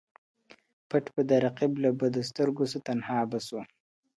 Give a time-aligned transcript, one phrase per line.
[0.89, 3.59] پټ به د رقیب له بدو سترګو سو تنها به سو.